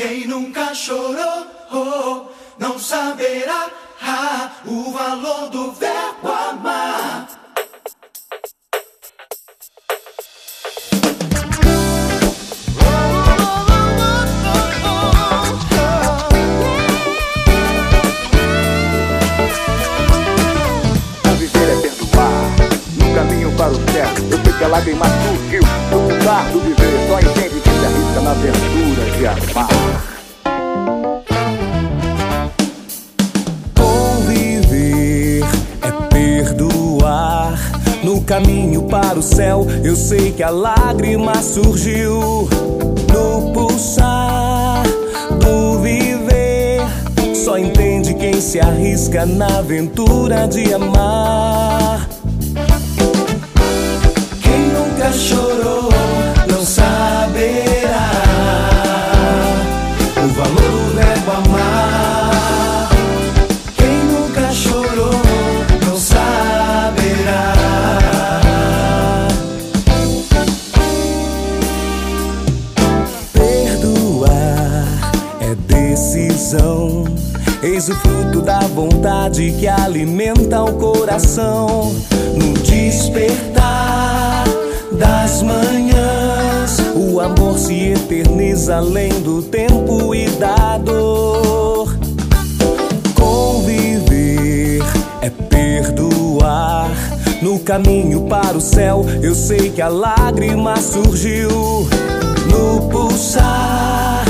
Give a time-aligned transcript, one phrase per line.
[0.00, 2.24] Quem nunca chorou, oh,
[2.58, 3.68] não saberá
[4.00, 7.28] ah, o valor do verbo amar.
[21.52, 22.56] É perdoar,
[22.96, 24.06] no caminho para o céu.
[24.30, 27.06] Eu sei que a lágrima surgiu no lugar do viver.
[27.06, 27.69] Só entende
[28.22, 30.04] na aventura de amar.
[33.74, 35.44] Conviver
[35.82, 37.58] é perdoar.
[38.02, 42.48] No caminho para o céu, eu sei que a lágrima surgiu.
[43.12, 44.84] No pulsar
[45.38, 46.80] do viver,
[47.34, 51.69] só entende quem se arrisca na aventura de amar.
[60.80, 62.88] Do verbo amar.
[63.76, 65.20] Quem nunca chorou
[65.86, 67.52] não saberá.
[73.32, 77.04] Perdoar é decisão.
[77.62, 81.94] Eis o fruto da vontade que alimenta o coração.
[82.36, 84.44] No despertar
[84.92, 86.19] das manhãs,
[87.20, 91.98] amor se eterniza além do tempo e da dor.
[93.14, 94.82] Conviver
[95.20, 96.90] é perdoar.
[97.42, 101.88] No caminho para o céu, eu sei que a lágrima surgiu.
[102.50, 104.24] No pulsar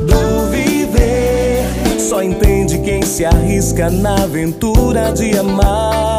[0.00, 1.64] do viver,
[2.00, 6.15] só entende quem se arrisca na aventura de amar.